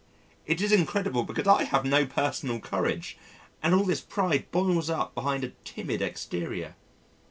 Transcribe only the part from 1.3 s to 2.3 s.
I have no